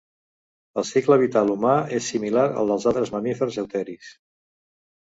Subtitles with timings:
[0.81, 4.15] El cicle vital humà és similar al dels altres mamífers euteris.